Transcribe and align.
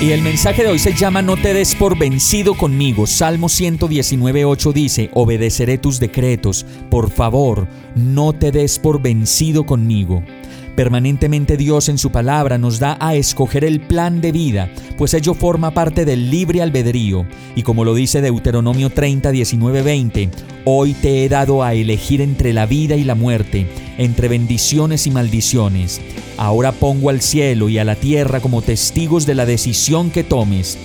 Y 0.00 0.12
el 0.12 0.22
mensaje 0.22 0.62
de 0.62 0.70
hoy 0.70 0.78
se 0.78 0.94
llama 0.94 1.20
No 1.20 1.36
te 1.36 1.52
des 1.52 1.74
por 1.74 1.98
vencido 1.98 2.54
conmigo. 2.54 3.06
Salmo 3.06 3.48
119.8 3.48 4.72
dice, 4.72 5.10
Obedeceré 5.12 5.76
tus 5.76 6.00
decretos. 6.00 6.64
Por 6.88 7.10
favor, 7.10 7.68
no 7.94 8.32
te 8.32 8.50
des 8.50 8.78
por 8.78 9.02
vencido 9.02 9.66
conmigo. 9.66 10.22
Permanentemente 10.74 11.58
Dios 11.58 11.90
en 11.90 11.98
su 11.98 12.10
palabra 12.10 12.56
nos 12.56 12.78
da 12.78 12.96
a 12.98 13.14
escoger 13.14 13.62
el 13.62 13.80
plan 13.80 14.22
de 14.22 14.32
vida, 14.32 14.70
pues 15.00 15.14
ello 15.14 15.32
forma 15.32 15.70
parte 15.70 16.04
del 16.04 16.28
libre 16.28 16.60
albedrío. 16.60 17.24
Y 17.56 17.62
como 17.62 17.86
lo 17.86 17.94
dice 17.94 18.20
Deuteronomio 18.20 18.90
30, 18.90 19.30
19, 19.30 19.80
20, 19.80 20.28
hoy 20.66 20.92
te 20.92 21.24
he 21.24 21.30
dado 21.30 21.62
a 21.62 21.72
elegir 21.72 22.20
entre 22.20 22.52
la 22.52 22.66
vida 22.66 22.96
y 22.96 23.04
la 23.04 23.14
muerte, 23.14 23.66
entre 23.96 24.28
bendiciones 24.28 25.06
y 25.06 25.10
maldiciones. 25.10 26.02
Ahora 26.36 26.72
pongo 26.72 27.08
al 27.08 27.22
cielo 27.22 27.70
y 27.70 27.78
a 27.78 27.84
la 27.86 27.94
tierra 27.94 28.40
como 28.40 28.60
testigos 28.60 29.24
de 29.24 29.36
la 29.36 29.46
decisión 29.46 30.10
que 30.10 30.22
tomes. 30.22 30.76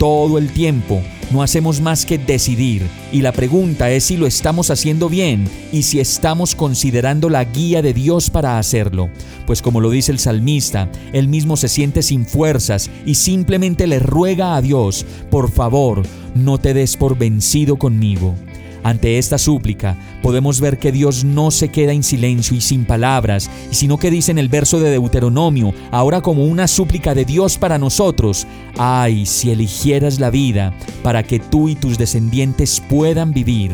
Todo 0.00 0.38
el 0.38 0.50
tiempo 0.50 1.02
no 1.30 1.42
hacemos 1.42 1.82
más 1.82 2.06
que 2.06 2.16
decidir 2.16 2.88
y 3.12 3.20
la 3.20 3.32
pregunta 3.32 3.90
es 3.90 4.04
si 4.04 4.16
lo 4.16 4.26
estamos 4.26 4.70
haciendo 4.70 5.10
bien 5.10 5.44
y 5.72 5.82
si 5.82 6.00
estamos 6.00 6.54
considerando 6.54 7.28
la 7.28 7.44
guía 7.44 7.82
de 7.82 7.92
Dios 7.92 8.30
para 8.30 8.58
hacerlo. 8.58 9.10
Pues 9.46 9.60
como 9.60 9.82
lo 9.82 9.90
dice 9.90 10.10
el 10.10 10.18
salmista, 10.18 10.88
él 11.12 11.28
mismo 11.28 11.58
se 11.58 11.68
siente 11.68 12.02
sin 12.02 12.24
fuerzas 12.24 12.90
y 13.04 13.16
simplemente 13.16 13.86
le 13.86 13.98
ruega 13.98 14.56
a 14.56 14.62
Dios, 14.62 15.04
por 15.30 15.50
favor, 15.50 16.02
no 16.34 16.56
te 16.56 16.72
des 16.72 16.96
por 16.96 17.18
vencido 17.18 17.76
conmigo. 17.76 18.34
Ante 18.82 19.18
esta 19.18 19.36
súplica, 19.36 19.96
podemos 20.22 20.60
ver 20.60 20.78
que 20.78 20.92
Dios 20.92 21.24
no 21.24 21.50
se 21.50 21.68
queda 21.68 21.92
en 21.92 22.02
silencio 22.02 22.56
y 22.56 22.60
sin 22.60 22.84
palabras, 22.84 23.50
sino 23.70 23.98
que 23.98 24.10
dice 24.10 24.30
en 24.30 24.38
el 24.38 24.48
verso 24.48 24.80
de 24.80 24.90
Deuteronomio, 24.90 25.74
ahora 25.90 26.22
como 26.22 26.46
una 26.46 26.66
súplica 26.66 27.14
de 27.14 27.24
Dios 27.24 27.58
para 27.58 27.78
nosotros, 27.78 28.46
ay, 28.78 29.26
si 29.26 29.50
eligieras 29.50 30.18
la 30.18 30.30
vida 30.30 30.72
para 31.02 31.22
que 31.22 31.38
tú 31.38 31.68
y 31.68 31.74
tus 31.74 31.98
descendientes 31.98 32.82
puedan 32.88 33.32
vivir. 33.32 33.72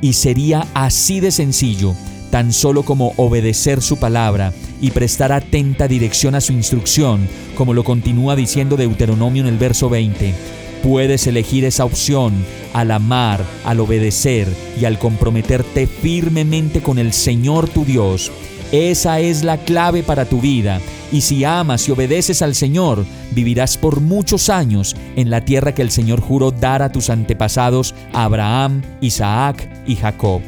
Y 0.00 0.14
sería 0.14 0.66
así 0.72 1.20
de 1.20 1.30
sencillo, 1.30 1.94
tan 2.30 2.52
solo 2.52 2.82
como 2.84 3.12
obedecer 3.18 3.82
su 3.82 3.98
palabra 3.98 4.54
y 4.80 4.90
prestar 4.90 5.30
atenta 5.32 5.86
dirección 5.88 6.34
a 6.34 6.40
su 6.40 6.54
instrucción, 6.54 7.28
como 7.54 7.74
lo 7.74 7.84
continúa 7.84 8.34
diciendo 8.34 8.78
Deuteronomio 8.78 9.42
en 9.42 9.48
el 9.48 9.58
verso 9.58 9.90
20 9.90 10.34
Puedes 10.82 11.28
elegir 11.28 11.64
esa 11.64 11.84
opción 11.84 12.32
al 12.72 12.90
amar, 12.90 13.44
al 13.64 13.80
obedecer 13.80 14.48
y 14.80 14.84
al 14.84 14.98
comprometerte 14.98 15.86
firmemente 15.86 16.82
con 16.82 16.98
el 16.98 17.12
Señor 17.12 17.68
tu 17.68 17.84
Dios. 17.84 18.30
Esa 18.72 19.20
es 19.20 19.44
la 19.44 19.58
clave 19.58 20.02
para 20.02 20.24
tu 20.24 20.40
vida. 20.40 20.80
Y 21.12 21.20
si 21.20 21.44
amas 21.44 21.86
y 21.86 21.92
obedeces 21.92 22.40
al 22.40 22.54
Señor, 22.54 23.04
vivirás 23.32 23.76
por 23.76 24.00
muchos 24.00 24.48
años 24.48 24.96
en 25.14 25.28
la 25.28 25.44
tierra 25.44 25.74
que 25.74 25.82
el 25.82 25.90
Señor 25.90 26.22
juró 26.22 26.50
dar 26.52 26.82
a 26.82 26.90
tus 26.90 27.10
antepasados, 27.10 27.94
Abraham, 28.14 28.80
Isaac 29.02 29.68
y 29.86 29.96
Jacob. 29.96 30.40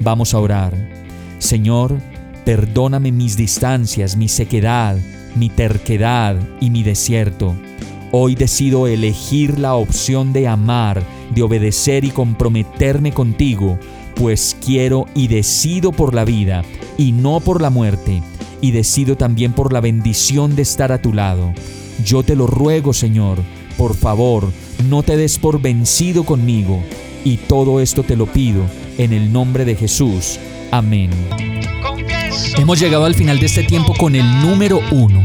Vamos 0.00 0.34
a 0.34 0.40
orar. 0.40 0.74
Señor, 1.38 1.96
perdóname 2.44 3.12
mis 3.12 3.38
distancias, 3.38 4.14
mi 4.14 4.28
sequedad, 4.28 4.98
mi 5.34 5.48
terquedad 5.48 6.36
y 6.60 6.68
mi 6.68 6.82
desierto. 6.82 7.56
Hoy 8.12 8.34
decido 8.34 8.88
elegir 8.88 9.60
la 9.60 9.74
opción 9.74 10.32
de 10.32 10.48
amar, 10.48 11.00
de 11.32 11.42
obedecer 11.42 12.04
y 12.04 12.10
comprometerme 12.10 13.12
contigo, 13.12 13.78
pues 14.16 14.56
quiero 14.64 15.06
y 15.14 15.28
decido 15.28 15.92
por 15.92 16.12
la 16.12 16.24
vida 16.24 16.64
y 16.98 17.12
no 17.12 17.38
por 17.38 17.62
la 17.62 17.70
muerte, 17.70 18.20
y 18.60 18.72
decido 18.72 19.16
también 19.16 19.52
por 19.52 19.72
la 19.72 19.80
bendición 19.80 20.56
de 20.56 20.62
estar 20.62 20.90
a 20.90 21.00
tu 21.00 21.12
lado. 21.12 21.52
Yo 22.04 22.24
te 22.24 22.34
lo 22.34 22.48
ruego, 22.48 22.92
Señor, 22.92 23.38
por 23.78 23.94
favor, 23.94 24.50
no 24.88 25.04
te 25.04 25.16
des 25.16 25.38
por 25.38 25.62
vencido 25.62 26.24
conmigo, 26.24 26.82
y 27.24 27.36
todo 27.36 27.78
esto 27.78 28.02
te 28.02 28.16
lo 28.16 28.26
pido 28.26 28.64
en 28.98 29.12
el 29.12 29.32
nombre 29.32 29.64
de 29.64 29.76
Jesús. 29.76 30.40
Amén. 30.72 31.10
Hemos 32.56 32.80
llegado 32.80 33.04
al 33.04 33.14
final 33.14 33.38
de 33.38 33.46
este 33.46 33.62
tiempo 33.62 33.94
con 33.96 34.16
el 34.16 34.26
número 34.42 34.80
uno 34.90 35.24